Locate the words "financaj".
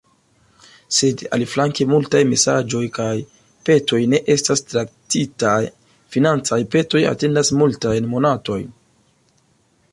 6.17-6.59